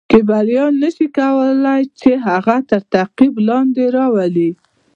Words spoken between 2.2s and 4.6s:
هغه تر تعقیب لاندې راولي.